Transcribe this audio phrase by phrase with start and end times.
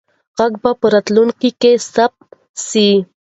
[0.37, 2.21] غږ به په راتلونکي کې ثبت
[2.67, 2.89] سي.